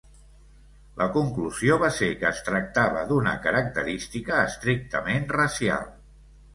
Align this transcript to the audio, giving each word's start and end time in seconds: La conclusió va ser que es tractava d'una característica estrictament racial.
La 1.01 1.07
conclusió 1.17 1.77
va 1.83 1.91
ser 1.99 2.09
que 2.23 2.27
es 2.31 2.41
tractava 2.49 3.05
d'una 3.13 3.37
característica 3.47 4.43
estrictament 4.51 5.33
racial. 5.41 5.91